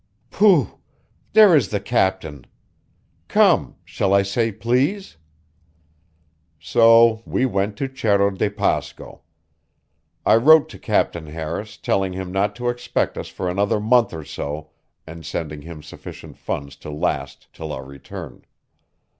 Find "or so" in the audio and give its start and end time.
14.11-14.71